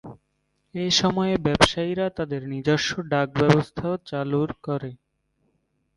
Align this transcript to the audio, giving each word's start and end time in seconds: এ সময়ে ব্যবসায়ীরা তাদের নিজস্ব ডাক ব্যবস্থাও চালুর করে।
এ 0.75 0.87
সময়ে 0.99 1.35
ব্যবসায়ীরা 1.45 2.07
তাদের 2.17 2.41
নিজস্ব 2.53 2.91
ডাক 3.11 3.27
ব্যবস্থাও 3.39 3.95
চালুর 4.09 4.49
করে। 4.65 4.91